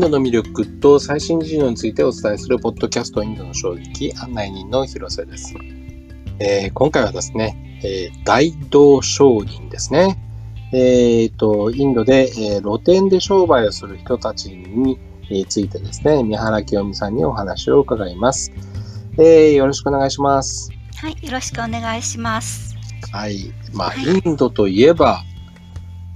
[0.00, 5.54] インドの魅力と最新事情についてお伝えするポッドキャストインドの衝撃案内人の広瀬です。
[6.38, 10.18] えー、今回はですね、えー、大道商人ですね。
[10.72, 14.98] えっ、ー、と、インドで、えー、露店で商売をする人たちに
[15.46, 18.50] ついてですね、三原清美さんにお話を伺います。
[19.18, 20.72] えー、よろしくお願いします。
[20.96, 22.74] はい、よろしくお願いします。
[23.12, 23.52] はい。
[23.74, 25.22] まあ、はい、インドといえば、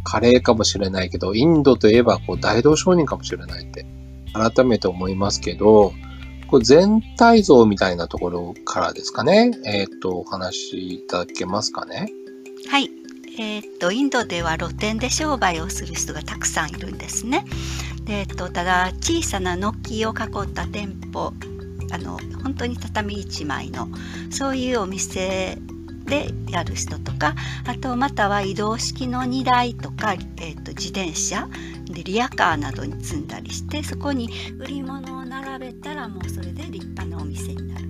[0.04, 3.84] カレーかもしれないけど、インドといえばこう大道商人かもしれないって
[4.32, 5.92] 改めて思いますけど、
[6.48, 9.50] これ全体像みたいなところからですかね。
[9.64, 12.08] えっ、と、お話しいただけますかね。
[12.68, 12.90] はい。
[13.36, 17.44] えー、っとインドでは露店で商売をする人がたくさんいるんですね。
[18.04, 21.32] でえっと、ただ小さな軒を囲った店舗
[21.90, 23.88] あの本当に畳1枚の
[24.30, 25.58] そういうお店
[26.06, 27.34] でやる人とか
[27.66, 31.48] あとまたは移動式の荷台とか、えーと、自転車
[31.86, 37.88] でリアカーなどに積んだりしてそこに売り物を並べたらもうそれで立派なお店になる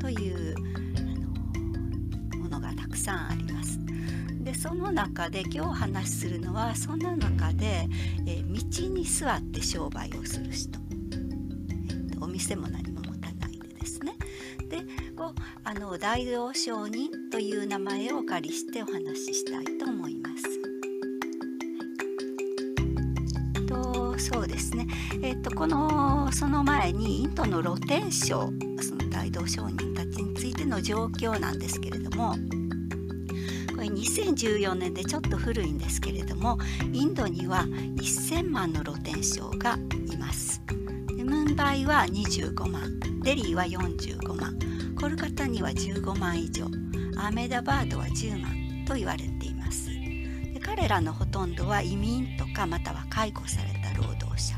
[0.00, 0.54] という
[0.96, 3.78] あのものがたくさんあります。
[4.42, 7.88] でその中で今日お話しするのはその中で、
[8.26, 10.78] えー、道に座って商売をする人、
[11.10, 12.95] えーと、お店も何も
[15.78, 20.44] の大道商人という名前をお借りしてお話ししたいと思います。
[23.66, 24.86] とそうですね、
[25.22, 32.32] えーと、とこのその前にインドの露天商その大道商人たちについての状況なんですけれども
[33.74, 36.58] これ2014年でちょっと古いんですけれども
[36.92, 39.76] インドには1000万の露天商が
[40.10, 40.62] います。
[41.24, 44.75] ムンバイは25万デリーは45万。
[44.96, 46.64] コルカタには15万以上
[47.18, 54.56] アーメダバードは10万と言われていますで彼らのほとんどは移民とかまたは解雇された労働者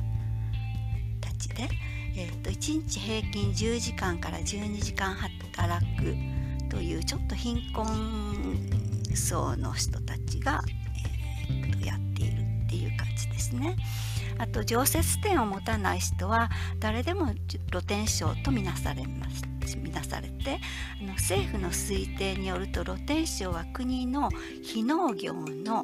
[1.21, 1.69] たちで、
[2.17, 6.15] えーと、1日平均10時間から12時間働く
[6.71, 7.87] というちょっと貧困
[9.17, 10.63] 層の人たちが、
[11.49, 13.77] えー、とやっているっていう感じですね。
[14.39, 17.35] あと常設店を持たない人は誰でも
[17.71, 20.59] 露天商とみなされますみなされて
[21.01, 24.31] あの政府の推定によると露天商は国の
[24.63, 25.83] 非農業の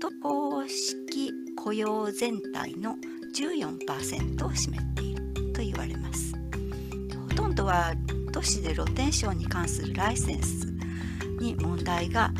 [0.00, 2.96] 渡航式雇用全体の
[3.36, 6.34] 14%を占めていると言われます。
[7.28, 7.94] ほとんどは
[8.32, 10.66] 都市で露天商に関するライセンス
[11.40, 12.32] に問題が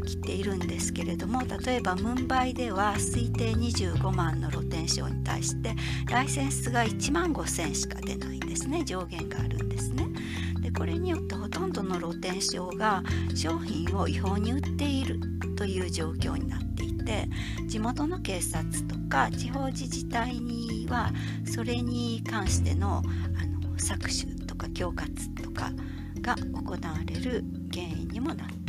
[0.00, 5.74] 起きているんですけれども例えばムンバイでは推定25万の露天商に対して
[6.10, 10.08] ライセンスが1万5000しか出ないんですね上限があるんですね。
[10.60, 13.02] でこれによってほとんどの露天商が
[13.34, 15.20] 商品を違法に売っている
[15.56, 17.28] という状況になっていて
[17.66, 21.10] 地元の警察とか地方自治体には
[21.44, 25.72] それに関してのあの搾取とか恐喝とか
[26.20, 28.61] が行われる原因にもなっていて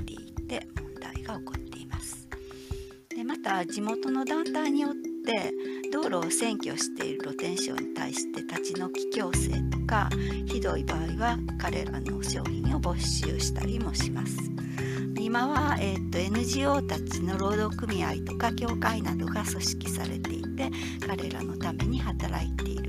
[3.54, 5.52] た地元の団体によって
[5.92, 10.10] 道路を占拠している露天商に対して立ち退き強制とか
[10.48, 14.36] ひどい場合は彼らの商品を没収したりもします。
[15.20, 20.72] 今は、えーと、NGO たちの労働組合とか協会などが組織されていて
[21.08, 22.83] 彼らのために働いている。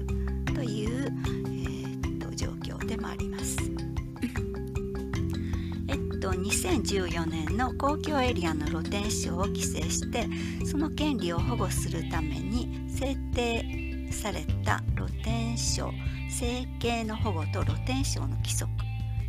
[6.36, 10.26] 2014年の公共エリアの露天商を規制して
[10.66, 15.90] その権利を保護するために制定された露天商
[16.30, 18.70] 生計の保護と露天商の規則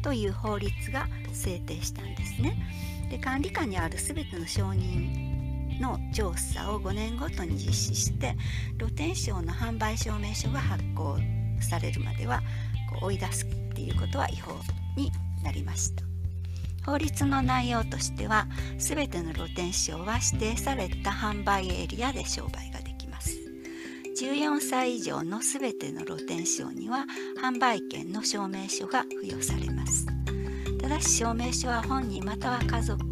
[0.02, 2.56] という法律が制定したんですね。
[3.10, 8.36] で管理下にある全ての承認の調査を5年ごとに実施して
[8.80, 11.18] 露天商の販売証明書が発行
[11.60, 12.42] されるまでは
[12.90, 14.54] こう追い出すっていうことは違法
[14.96, 15.12] に
[15.44, 16.05] なりました。
[16.86, 18.48] 法律の内容としては
[18.78, 23.32] 全ての露天商は指定された販売エリアで商売ができます。
[24.22, 27.06] 14歳以上の全ての露天商には
[27.42, 30.06] 販売権の証明書が付与されます。
[30.80, 33.04] ただし証明書は本人または家族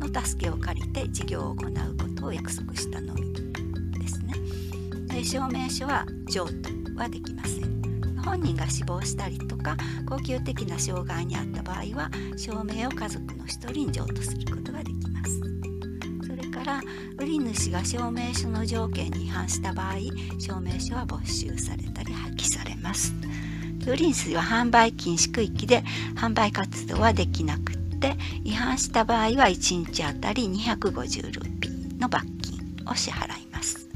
[0.00, 3.32] の助けを借りて事業を行うことを約束したのみ
[4.00, 5.22] ですね。
[5.22, 7.81] 証明書は譲渡はできません。
[8.22, 9.76] 本人が死亡したりとか
[10.06, 15.40] 恒久的な障害にあった場合は証明を家族の1人に譲渡することができます。
[16.26, 16.80] それから
[17.18, 19.94] 売り主が証明書の条件に違反した場合
[20.38, 23.14] 証明書は没収されたり破棄されます。
[23.86, 25.82] 売り主は販売禁止区域で
[26.14, 33.88] 販売活動はできなくって違反した場合は1日あたり250ルーピーの罰金を支払います。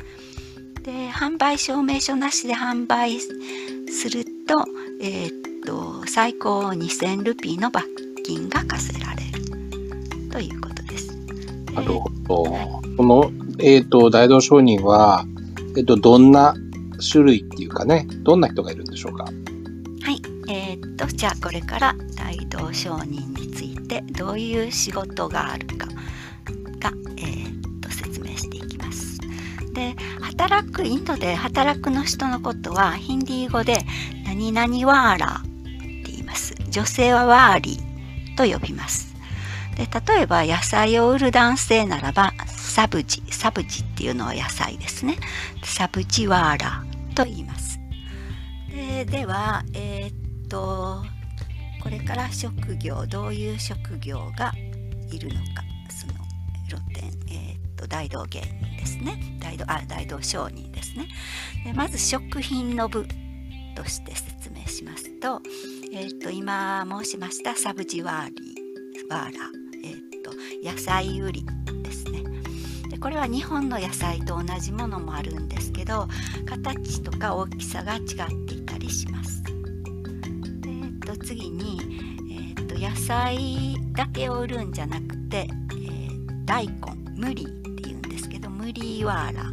[0.82, 3.18] で販売証明書なしで販売
[4.08, 4.64] すると,、
[5.00, 5.30] えー、っ
[5.66, 7.84] と最高2000ルピーの罰
[8.24, 11.08] 金が課せられるということです。
[11.74, 12.44] なるほど。
[12.44, 15.24] この、えー、と大道商人は、
[15.76, 16.54] えー、とどんな
[17.10, 19.24] 種類っていうかねどんな人がいるんでしょうか？
[19.24, 19.30] は
[20.12, 25.88] い、えー、っとじゃあこれから大道商人についてどういう仕事があるか
[26.78, 29.18] が、えー、っと説明していきます。
[29.74, 29.96] で
[30.36, 33.78] 働くインドで働くの人のことはヒンディー語で
[34.26, 35.42] 何々ワーラーっ
[36.04, 36.54] て言います。
[36.68, 39.16] 女性はワーリーと呼びます。
[39.76, 45.16] で例えば野菜を売る男性ならばサブジサブジっていうのは野菜ですね
[45.62, 47.78] サブジワーラーと言います
[48.70, 51.02] でではえー、っと
[51.82, 54.52] これから職業どういう職業が
[55.10, 56.14] いるのかその
[56.68, 59.18] 露店えー、っと大道芸人ですね。
[59.40, 61.08] 大道あ大道商人ですね。
[61.64, 63.04] でまず食品の部
[63.74, 65.42] として説明しますと,、
[65.92, 69.30] えー、っと今申しましたサブジワーリーワーラ
[69.84, 70.06] えー
[70.64, 71.44] 野菜売り
[71.82, 72.22] ですね。
[72.90, 76.08] でこれは日本の野菜と同じものもあるんですけど
[76.46, 78.04] 形とか大きさが違っ
[78.46, 81.80] ていたりします、えー、と次に、
[82.30, 86.74] えー、と野菜だけを売るんじゃなくて、えー、大根
[87.16, 87.55] 無理
[88.76, 89.44] っていうんですけど無理ワーラ。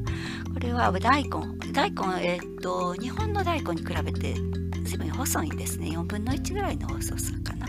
[0.54, 1.30] これは大根。
[1.72, 4.36] 大根、えーと、日本の大根に比べて
[4.84, 5.88] 随分細いんですね。
[5.88, 7.68] 4分の1ぐらいの細さかな。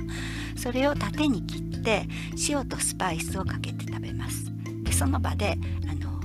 [0.56, 2.06] それを縦に切って
[2.48, 4.52] 塩とスパイスをかけて食べます。
[4.82, 5.56] でその場で
[5.88, 6.20] あの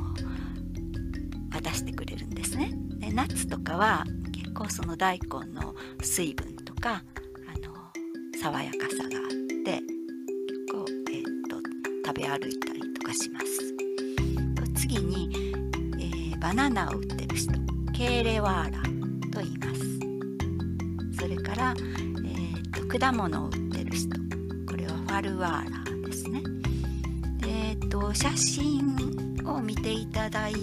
[1.54, 2.72] 渡してくれるんですね。
[3.00, 7.04] で夏とかは結構その大根の水分とか
[7.54, 7.74] あの
[8.42, 9.32] 爽やかさがあっ
[9.64, 9.86] て結
[10.72, 11.58] 構、えーと、
[12.06, 13.69] 食べ歩いたりとかします、
[16.50, 17.54] バナナを売ってる人
[17.94, 18.82] ケーレワーラ
[19.32, 19.68] と言いま
[21.16, 24.16] すそれから、えーと果物を売ってる人
[24.68, 26.42] これはファルワーラですね。
[27.44, 28.98] えーと、写真
[29.46, 30.56] を見ていただい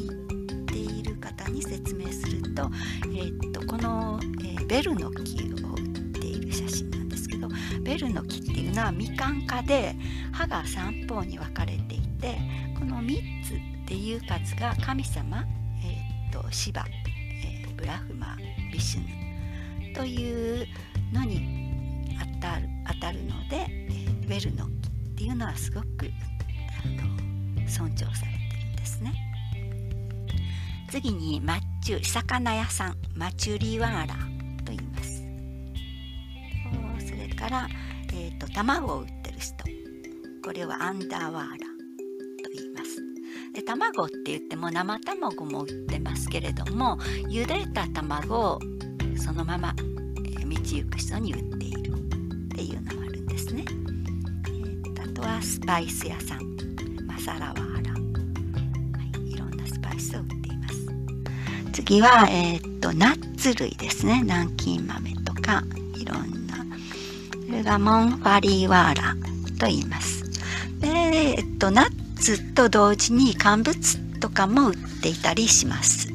[0.67, 2.69] ている方に説明すると,、
[3.15, 7.47] えーと、この、えー、ベルの木を売っている写真なんですけど
[7.83, 9.95] ベルの木っていうのはみかん科で
[10.33, 12.39] 葉が3方に分かれていて
[12.77, 15.45] この3つっていう数が神様、
[16.43, 16.85] と、シバ、
[17.43, 18.37] えー、ブラフマ
[18.73, 19.01] ビシュ
[19.89, 20.67] ヌという
[21.13, 23.67] のに当たる当たるので
[24.27, 25.87] ウェルノキっていうのはすごく
[26.85, 29.15] あの尊重されてるんですね。
[30.91, 34.15] 次にマッチュ魚屋さんマチュリワーラ
[34.65, 35.23] と言います。
[37.07, 37.69] それから、
[38.13, 39.55] えーと、卵を売ってる人。
[40.45, 41.66] これはアンダーワーラ。
[43.57, 46.99] で卵って言っても生卵も売ってますけれども
[47.31, 48.61] 茹でた卵を
[49.17, 49.83] そのまま、道
[50.45, 51.95] 行く人に売っているっ
[52.55, 53.65] ていうのもあるんですね。
[55.03, 56.57] あとはスパイス屋さん
[57.07, 57.99] マサラワーラ、は
[59.25, 60.75] い、いろんなスパイスを売っています。
[61.73, 64.21] 次は、えー、っとナッツ類ですね。
[64.23, 66.59] 南京豆とかいろんな。
[67.47, 69.17] それがモンファリーワーラ
[69.59, 70.25] と言います。
[70.79, 76.09] で、え、っとナッツと同時に乾物とかも売っていたりします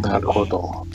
[0.00, 0.86] なるほど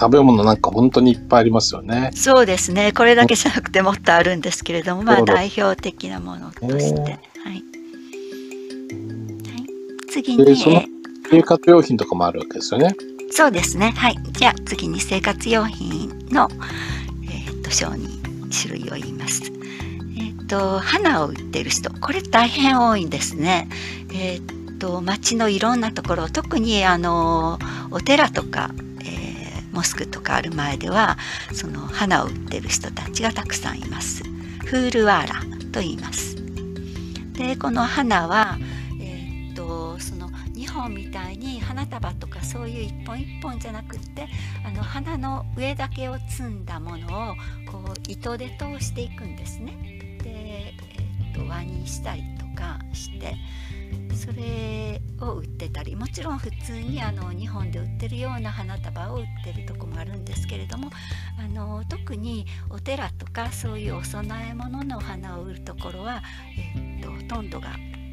[0.00, 2.10] 食べ物なんか本当にいっぱいありますよね。
[2.14, 2.92] そうですね。
[2.92, 7.00] これだけじゃなくてもっとあるんですけれども、まあ代表的なものとして。
[7.02, 7.10] はい。
[7.10, 7.62] はい、
[10.10, 10.56] 次に、
[11.30, 12.94] 生活用品とかもあるわけですよね。
[13.30, 13.92] そうですね。
[13.94, 14.16] はい。
[14.32, 16.48] じゃあ次に生活用品の、
[17.24, 18.08] えーと、商人
[18.50, 19.59] 種類を言います。
[20.50, 23.68] と花を売ってる人、これ大変多いんですね。
[24.12, 24.42] えっ、
[24.80, 27.60] と町のいろんなところ、特にあの
[27.92, 28.70] お寺とか
[29.04, 31.18] えモスクとかある前では
[31.52, 34.24] その花を売ってる人たちがたくさんいます。
[34.64, 35.40] フールワーラ
[35.72, 36.36] と言います。
[37.34, 38.58] でこの花は、
[39.00, 44.26] えー、っとその2本みたいに花束とかそういう一本一本じゃなくって
[44.66, 47.34] あの花の上だけを摘んだものを
[47.70, 49.99] こう糸で通していくんですね、
[51.32, 53.36] と輪にしたりとかして
[54.14, 60.90] それを売ってたりもちろん普通にあの日本で売ってるような花束を売ってるとこもあるんですけれども
[61.38, 66.22] あの特にお寺とかそういうお供え物のお花を売るところは、
[66.76, 67.70] え、っとほとんどが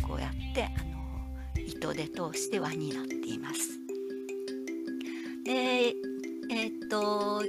[0.07, 3.77] こうやってあの糸で通して輪になっています。
[5.43, 5.93] で
[6.50, 7.43] え、っと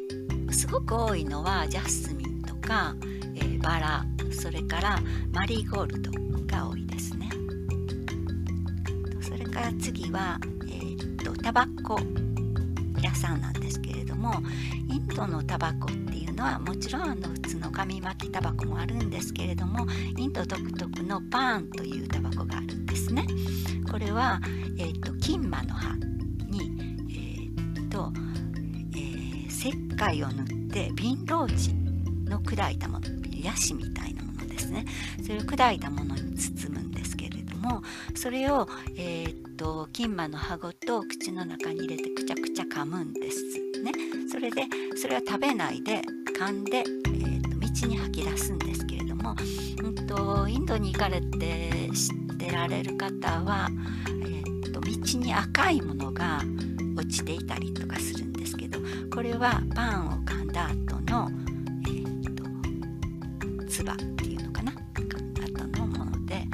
[0.50, 2.94] すごく多いのはジャスミンとか、
[3.62, 4.98] バラそれから
[5.32, 6.10] マリーゴールド
[6.46, 7.28] が多いですね
[9.20, 9.44] それ。
[9.44, 11.98] から次は、えー、とタバコ
[13.02, 14.34] 屋さんなんですけれども
[14.88, 19.86] インドのタバコっていうのはもちろんあの普通の紙巻きタバコもあるんですけれども
[20.16, 23.26] インド独特のパーンというタバコがあるんですね。
[23.90, 24.40] これは、
[24.78, 26.70] えーと、金馬の葉に、
[27.10, 28.12] えーと
[28.92, 31.77] えー、石灰を塗って瓶ローチ
[32.28, 33.06] の砕いたもの
[33.42, 34.84] ヤシみたいなものですね。
[35.22, 37.82] それを砕いたものに包むんですけれども
[38.14, 43.42] それを、えーと、金馬の葉ごと口の中に入れてくちゃくちゃ噛むんです
[43.82, 43.92] ね。
[44.30, 44.62] それで
[44.96, 46.02] それは食べないで
[46.38, 49.34] 噛んで、えーと、道に吐き出すんですけれども、
[49.82, 53.68] うんと、インドに行かれて知ってられる方は、
[54.08, 56.42] えー、と道に赤いものが
[56.96, 58.78] 落ちていたりとかするんですけど
[59.14, 61.30] これはパンを噛んだ後の、
[63.78, 64.72] 唾っていうのかな？
[64.72, 66.44] 後のもので、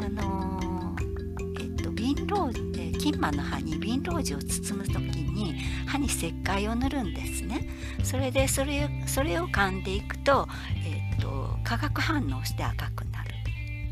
[0.00, 5.54] あのー、えー、と瓶ロー、えー、金馬の葉に瓶ロージを包む時に
[5.86, 7.66] 歯に石灰を塗るんですね。
[8.02, 10.46] それでそれそれを噛んでいくと,、
[10.84, 13.30] えーと、化学反応して赤くなる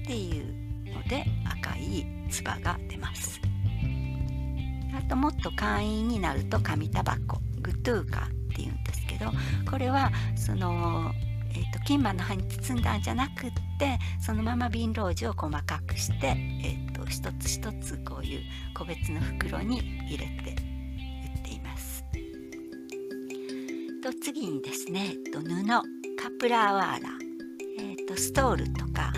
[0.02, 3.40] っていうので赤い唾が出ます。
[4.94, 9.32] あともっと簡易になると紙タバコグトゥーカっていうんですけど
[9.70, 11.12] これはその、
[11.56, 18.40] えーと、金馬の葉に包んだんじゃなくってそのまま瓶ロージを細かくして、えーと一つ一つこういう
[18.74, 20.56] 個別の袋に入れて
[21.34, 22.04] 売っています。
[24.02, 25.46] と次にですね、えっと、布
[26.16, 27.08] カプラーワーラ、
[27.78, 29.12] えっと、ストールとか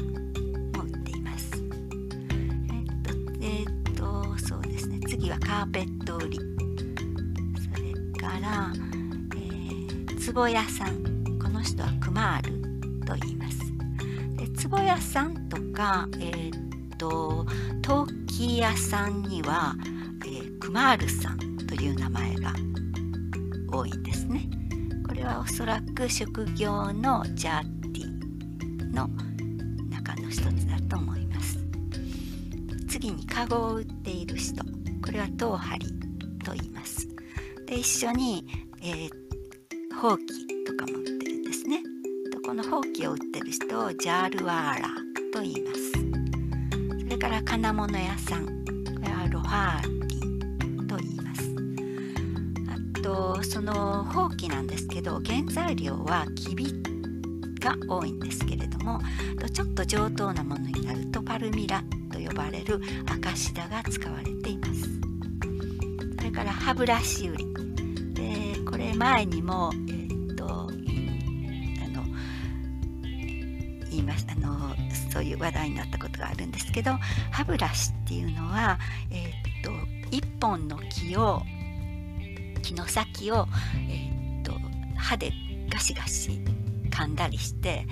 [0.77, 1.51] も売っています。
[1.53, 6.39] えっと、えっと、そうですね次はカーペット売り。
[6.39, 8.73] それから、
[9.35, 11.18] えー、壺屋さん。
[11.59, 13.59] の人はクマールと言います。
[14.37, 17.45] で壺屋さんとか、えー、っと
[17.83, 19.75] 陶器屋さんには、
[20.25, 22.53] えー、クマールさんという名前が
[23.73, 24.49] 多いんですね
[25.07, 25.15] こ。
[25.15, 27.63] れはおそらく職業のジャー
[27.93, 29.09] ティの
[29.91, 31.59] 中の一つだと思います
[32.89, 34.63] 次にカゴを売っている人
[35.05, 35.87] これはトウハリ
[36.45, 37.09] と言います
[37.67, 38.47] で一緒に、
[38.81, 39.28] えー、
[43.51, 44.89] きを売ってる人をジャールワーラ
[45.33, 45.93] と言います。
[47.01, 48.53] それから金物屋さんこ
[49.03, 49.99] れはロハー
[53.03, 56.67] とそのほうきなんですけど原材料はきび
[57.61, 59.01] が多いんですけれども
[59.53, 64.83] ちょっと上等なものになるとパルミラと呼ばれる赤シダが使われています。
[66.19, 67.47] それから歯ブラシ売り。
[68.13, 69.73] でこれ前にも
[75.39, 76.93] いう話題になったことがあるんですけど
[77.31, 78.79] 歯ブラシっていうのは
[79.11, 79.71] えー、っと
[80.11, 81.43] 1本の木を
[82.63, 83.47] 木の先を、
[83.89, 84.53] えー、っと
[84.97, 85.33] 歯で
[85.71, 86.41] ガシガシ
[86.91, 87.87] 噛んだりして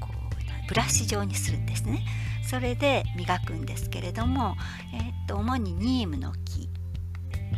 [0.00, 2.04] こうブラシ状にするんですね。
[2.42, 4.56] それで磨くんですけれども、
[4.92, 6.68] えー、っと主にニームの木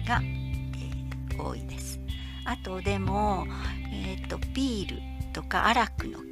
[0.06, 1.98] が、えー、多いです。
[2.44, 3.46] あとでも、
[3.90, 6.31] えー、っとビールとかアラクの木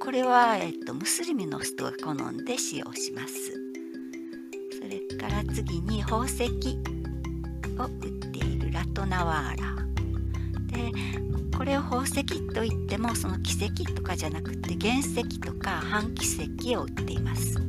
[0.00, 3.34] これは、え、っとムスリムの人が好んで使用します。
[4.72, 6.44] それから次に宝石
[7.78, 9.76] を売っているラトナワーラ。
[10.68, 10.92] で
[11.56, 17.60] これを宝石といってもその奇跡とかじゃなくて原石とか半奇跡を売っています。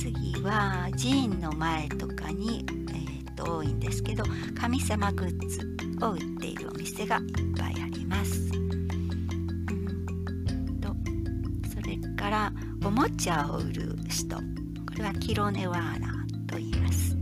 [0.00, 4.24] 次は寺院の前とかに、えー、と多いんですけど
[4.58, 7.24] 神様グッズを売っているお店がいっ
[7.56, 8.43] ぱいあります、
[12.24, 12.52] から
[12.82, 14.42] おもちゃを売る人こ
[14.96, 16.08] れはキロネワーラ
[16.48, 17.14] と言います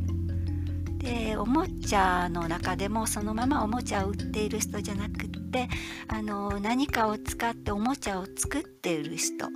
[0.98, 5.68] でおもちゃの中でもそのままおもちゃを売っている人じゃなくって
[6.06, 9.48] あの何かを使っておもちゃを作っている人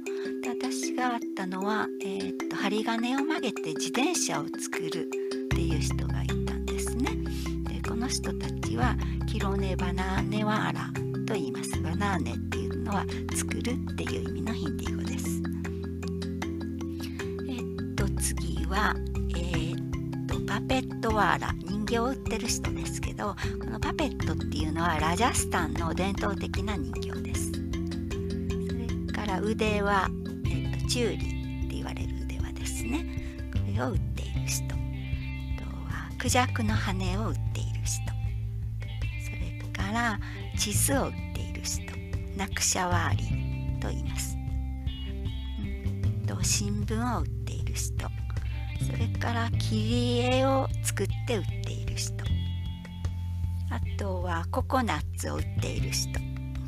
[0.43, 7.13] で私があったのは、えー、っと針金を曲げて自転車を作るっていう人がいたんですね。
[7.69, 8.97] でこの人たちは
[9.29, 10.91] キロネバナーネワーラ
[11.25, 11.81] と言います。
[11.81, 13.05] バナーネっていうのは
[13.37, 14.96] 作るっていう意味のヒンディー
[18.77, 18.95] 次は
[20.47, 27.53] パペットワーラ人形を売ってる人ですけどこのパペットっていうのはラジャスタンの伝統的な人形です。
[27.53, 30.11] それから腕は、
[30.45, 33.07] えっと、チューリーって言われる腕輪ですね
[33.51, 34.65] これを売っている人。
[34.67, 38.03] あとはクジャクの羽を売っている人。
[39.25, 40.21] それから
[40.59, 41.83] 地図を売っている人。
[42.37, 43.25] ナクシャワーリ
[43.81, 44.37] と言います、
[45.59, 48.16] うん、と新聞を売っている人。
[48.85, 52.15] それから切り絵を作って売っている人。
[53.71, 56.19] あとはココナッツを売っている人。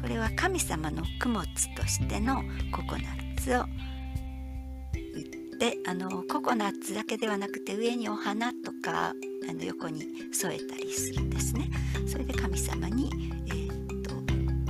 [0.00, 9.12] これは神様の供物としてのココナッツを売ってあのココナッツだけではなくて上にお花とか
[9.49, 11.69] あの横に添えたりするんですね。
[12.07, 13.11] それで神様に、
[13.49, 14.03] えー、っ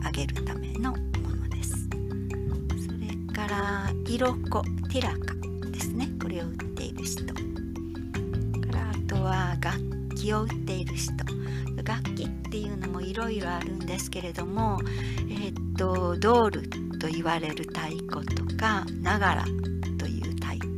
[0.00, 1.88] とあげるためのものです。
[2.86, 5.34] それから色粉ティラカ
[5.70, 6.08] ですね。
[6.20, 6.67] これを売って
[6.98, 9.78] いる人からあとは楽
[10.16, 11.12] 器を売っている人。
[11.84, 14.78] 楽器っていうのもいろいろあるんですけれども、
[15.30, 19.44] えー、っとドールと言われる太鼓とかながら
[19.98, 20.68] という太鼓。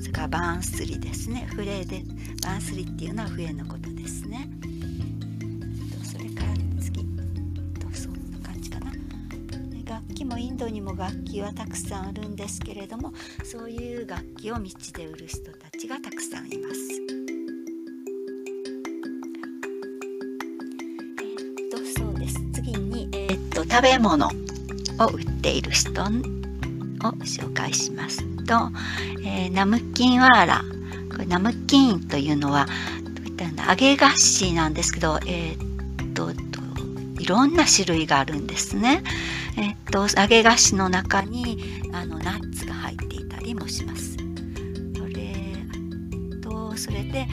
[0.00, 1.48] それからバンスリですね。
[1.56, 2.02] 笛で
[2.44, 3.81] バンスリっていうのは笛のこと。
[11.02, 16.78] 楽器はたくさんあるんですけれどもそういう楽器を道で売る人たちがたくさんいます。
[23.50, 24.30] と食べ物を
[25.12, 28.70] 売っている人を紹介しますと、
[29.24, 30.62] えー、ナムキンワーラ
[31.10, 32.66] これナムキンというのは
[33.14, 36.30] どういったような揚げ菓子なんですけど、えー、っと
[37.20, 39.02] いろんな種類があるんですね。
[39.56, 44.16] え、っと揚げ菓子の中にあのナッツが入っていたりもします。
[44.96, 45.34] それ
[46.40, 47.26] とそれで、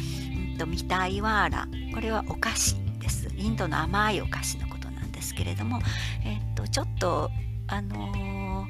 [0.51, 3.27] うんと、ミタイワーラこれはお菓子です。
[3.35, 5.79] インドの甘いお菓子のことなんですけれども、
[6.23, 7.31] えっとちょっと
[7.67, 8.67] あの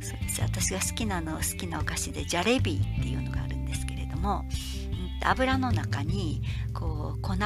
[0.00, 4.44] そうです私が好きなの好きなお菓子でジャレビーっていうのがあるんですけれども、
[5.22, 7.36] うん、油の中にこう粉を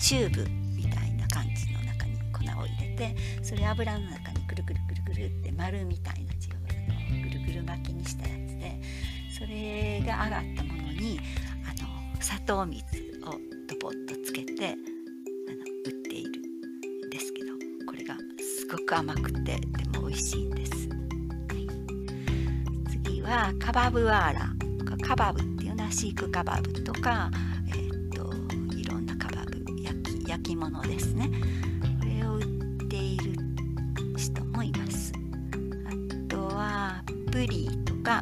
[0.00, 6.54] チューブみたいな感じの中に粉を入れてそれ油の中にるくるくるくるって丸みたいな字を
[7.22, 8.80] ぐるぐる巻きにしたやつで
[9.30, 11.20] それが上がったものに
[11.64, 12.84] あの砂糖水
[13.24, 13.30] を
[13.68, 14.76] ドポッとつけてあの
[15.86, 16.30] 売っている
[17.06, 17.52] んですけど
[17.86, 21.68] これがすごく甘くてでも美味しいんです、はい、
[22.90, 24.58] 次はカバブワーラ
[25.06, 27.30] カバブっていうのはシークカバブとか、
[27.68, 31.30] えー、っといろんなカバブ焼き焼き物ですね。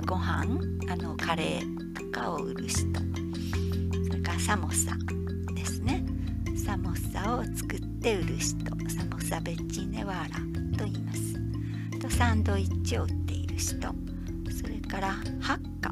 [0.06, 0.46] ご飯
[0.88, 2.78] あのカレーとかを売る人。
[4.08, 4.96] それからサモサ
[5.52, 6.04] ですね。
[6.64, 8.56] サモサを作って売る人。
[8.88, 11.98] サモサベッチネワーラと言います。
[11.98, 13.76] とサンドイッチを売っている人。
[14.56, 15.08] それから
[15.40, 15.90] ハッカ。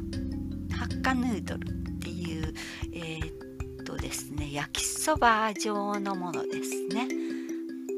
[0.77, 2.53] ハッカヌードルっていう
[2.93, 7.09] えー、っとですね焼きそば状のものですね。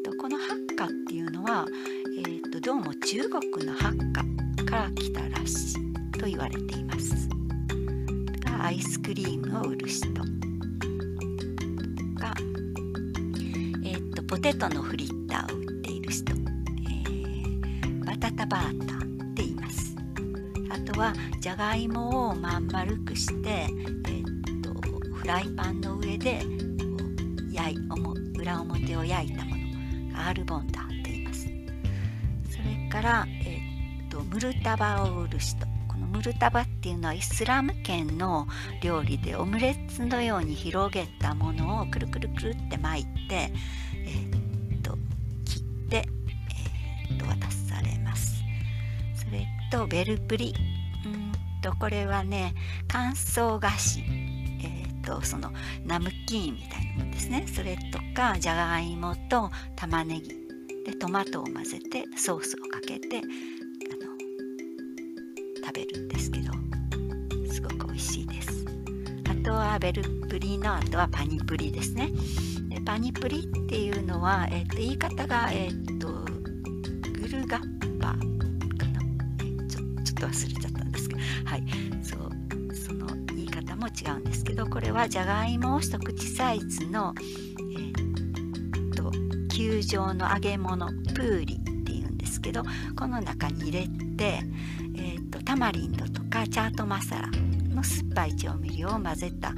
[0.04, 1.68] とこのハッカっていうのは、
[2.18, 4.24] えー、っとどうも中国のハッカ
[4.66, 5.87] から来たらしい。
[6.18, 7.30] と言われています。
[8.44, 10.08] がアイスクリームを売る人。
[12.16, 12.34] が
[13.84, 19.00] えっとポテトのフリッターを売っている人、えー、バタタバータっ
[19.36, 19.96] て言います。
[20.70, 24.74] あとはじゃがいもをまん丸くして、えー、っと
[25.14, 26.42] フライパンの上で
[27.52, 27.78] 焼い
[28.40, 29.58] 裏表を焼いたもの。
[30.20, 31.48] アールボンダーと言います。
[32.50, 35.77] それから、えー、っとムルタバを売る人。
[36.06, 38.48] ムルタバっていうのはイスラム圏の
[38.82, 43.52] 料理でオムレツのように広げたものをくるくるくるって巻いて
[43.94, 44.98] えー、っと
[45.46, 46.08] 切って、
[47.10, 48.44] えー、っと渡されます。
[49.16, 50.54] それとベルプリ。
[51.06, 51.32] うん
[51.62, 52.54] とこれはね
[52.88, 54.02] 乾燥菓子。
[54.64, 55.52] え、っとその
[55.86, 57.46] ナムキーンみたいなものですね。
[57.48, 60.30] それとかじゃがいもと玉ねぎ。
[60.86, 63.22] でトマトを混ぜてソースをかけて
[65.78, 66.52] べるんですけど
[67.54, 68.66] すごく美味しいです。
[69.30, 72.12] あとはベルプリのあとはパニプリですね。
[72.84, 76.08] パニプリっていうのは、えー、と言い方が、えーと、
[77.12, 78.24] グルガッパかな、
[79.40, 81.64] えー、ちょちょっと忘れちゃったんですけど、はい、
[82.02, 89.12] そうその言い方も違うんですけどこれはじゃがいもを一口サイズの、えーと、
[89.54, 92.64] 球状の揚げ物プーリっていうんですけど
[92.98, 94.40] この中に入れて、
[95.48, 97.28] タマリンドとかチャートマサラ
[97.74, 99.54] の酸っぱい調味料を混ぜた、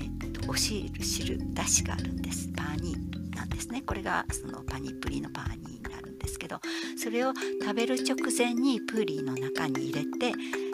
[0.00, 2.48] えっとお汁汁だしがあるんです。
[2.56, 3.82] パーニーなんですね。
[3.82, 6.60] これがそのパニプリのパーニーになるんですけど
[6.96, 10.32] それを食べる直前にプーリーの中に入れて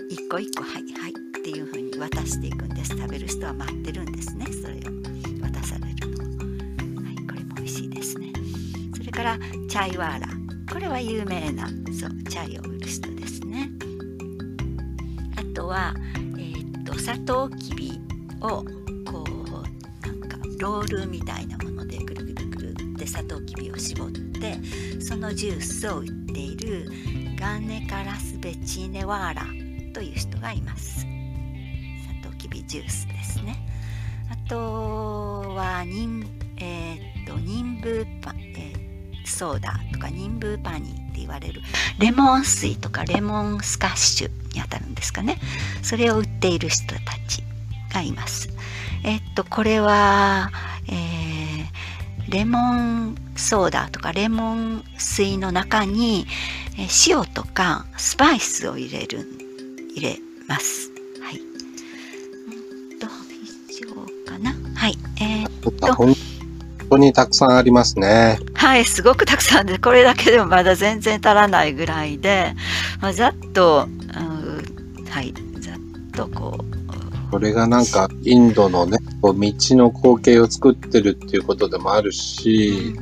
[0.09, 2.97] 一個一個はいはいっていう風に渡していくんです。
[2.97, 4.47] 食べる人は待ってるんですね。
[4.53, 4.79] それを
[5.43, 7.05] 渡されるの。
[7.05, 8.33] はいこれも美味しいですね。
[8.97, 9.37] それから
[9.69, 10.29] チャイワーラ。
[10.73, 13.20] これは有名なそうチャイを売る人です。
[15.71, 18.01] は、えー、っとサトウキビ
[18.41, 18.65] を
[19.07, 24.59] こうなんかロールみたいなものでぐるぐるぐるってサトウキビを絞って
[25.01, 26.91] そのジュースを売っている
[27.39, 29.45] ガンネカラスベチーネワーラ
[29.95, 31.01] という人がいます。
[31.01, 31.07] サ
[32.23, 33.57] トウキビジュースですね。
[34.29, 41.00] あとはニンえー、っとニンブーパ、えー、ソーダとかニンブーパニー。
[41.11, 41.61] って言われる。
[41.99, 45.39] レモン水とかレモンスカッシュにあたるんですかね。
[45.83, 47.43] それを売っている人たち
[47.93, 48.49] がいます。
[49.05, 50.51] えっとこれは、
[50.89, 56.27] えー、レモンソーダとかレモン水の中に
[57.09, 59.27] 塩とかスパイスを入れる
[59.95, 60.91] 入れます。
[61.23, 61.39] はい。
[62.99, 63.07] と
[63.71, 63.95] 以上
[64.31, 64.53] かな。
[64.75, 64.99] はい。
[65.21, 66.20] えー、っと
[66.91, 68.39] 当にたくさんありますね。
[68.55, 72.55] はいすごくたくさんでこれだけでもまだ全然足らないぐらいで、
[73.01, 75.75] まあ、ざっと、うん、はいざっ
[76.13, 76.81] とこう
[77.31, 82.97] これがなんかインドのね道の光景を作ってるっていうことでもあるし、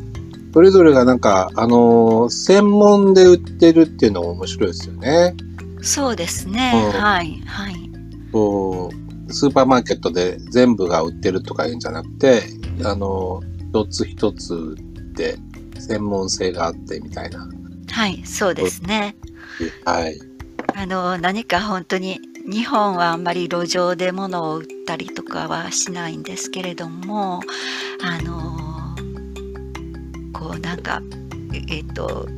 [0.52, 5.34] それぞれがなんかあの専門で売ってるっていうのも面白いですよね。
[5.80, 7.90] そうですね、うん、はいはい。
[8.32, 12.42] そうスーパーマーケットで全部が売ってるとかいうんじゃなくて
[12.84, 14.76] あの一つ一つ
[15.14, 15.36] で
[15.78, 17.48] 専門性があってみたいな。
[17.90, 19.16] はいそうですね。
[19.84, 20.20] はい。
[20.74, 27.40] あの何か本当に日本はあんまり路上で物を売ったりとかはしないんですけれども
[28.02, 28.94] あの
[30.32, 31.02] こうなんか
[31.52, 32.28] えっ、ー、と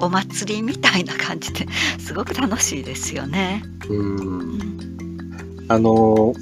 [0.00, 1.66] お祭りみたいな感じで
[1.98, 3.62] すごく楽しいですよね。
[3.88, 4.58] うん
[5.68, 6.34] あの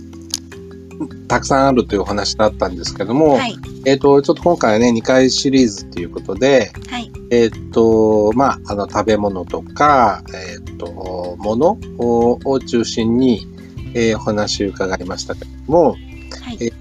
[1.29, 13.47] たくさんあるというお話だったんですけども、はい、えっ、ー、とちょっと今回はね2回シリーズということで、はい、えっ、ー、とまああの食べ物とかえっ、ー、とものを中心に、
[13.95, 16.73] えー、お話を伺いましたけども、はい、えっ、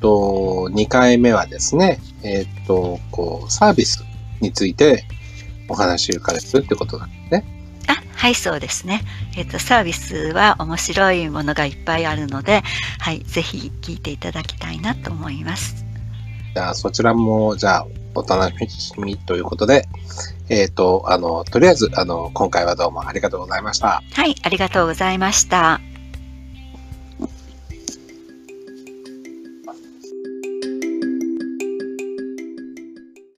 [0.00, 4.04] と2回目はですねえっ、とこうサービス
[4.40, 5.04] について
[5.68, 7.17] お話を伺えるってことなんですね。
[8.18, 9.02] はい、そうですね。
[9.36, 12.62] えっ、ー、と、サービスは面白いものがいっぱいあるので、
[12.98, 15.86] はい、ぜひ聞いていただきたいなと思います。
[16.52, 19.86] じゃあ、そちらも、じゃあ、お楽しみということで、
[20.48, 24.02] えっ、ー、と、あの、とりあえず、あの、今回はどうもありがとうございました。
[24.12, 25.80] はい、ありがとうございました。